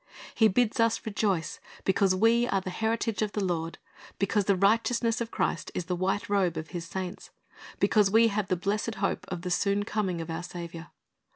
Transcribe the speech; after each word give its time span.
He 0.33 0.47
bids 0.47 0.79
us 0.79 1.05
rejoice 1.05 1.59
because 1.83 2.15
we 2.15 2.47
are 2.47 2.59
the 2.59 2.71
heritage 2.71 3.21
of 3.21 3.33
the 3.33 3.43
Lord, 3.43 3.77
because 4.17 4.45
the 4.45 4.55
righteousness 4.55 5.21
of 5.21 5.29
Christ 5.29 5.69
is 5.75 5.85
the 5.85 5.95
white 5.95 6.27
robe 6.27 6.57
of 6.57 6.69
His 6.69 6.85
saints, 6.87 7.29
because 7.79 8.09
we 8.09 8.29
have 8.29 8.47
the 8.47 8.55
blessed 8.55 8.95
hope 8.95 9.25
of 9.27 9.43
the 9.43 9.51
soon 9.51 9.85
coming 9.85 10.19
of 10.19 10.31
our 10.31 10.41
Saviour. 10.41 10.87